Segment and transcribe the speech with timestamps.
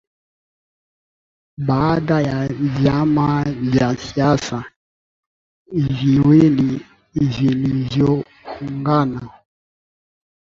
[1.67, 4.63] baada ya Vyama vya siasa
[5.71, 9.29] viwili vilivyoungana